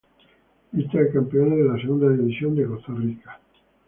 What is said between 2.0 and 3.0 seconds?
División de Costa